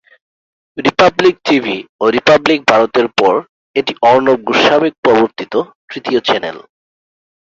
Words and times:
Republic 0.77 1.35
TV 1.45 1.77
ও 2.01 2.05
republic 2.15 2.59
ভারতের 2.71 3.07
পর, 3.19 3.33
এটি 3.75 3.93
অর্ণব 4.03 4.39
গোস্বামী 4.47 4.89
প্রবর্তিত 5.03 5.53
তৃতীয় 5.89 6.19
চ্যানেল। 6.27 6.57